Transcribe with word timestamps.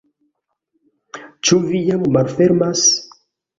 Ĉu 1.49 1.61
vi 1.67 1.83
jam 1.91 2.09
malfermas? 2.17 2.89